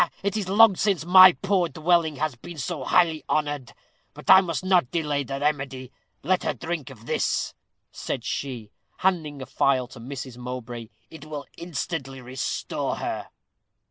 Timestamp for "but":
4.15-4.31